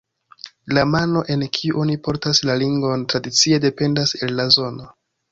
[0.75, 4.89] La mano en kiu oni portas la ringon tradicie dependas el la zono.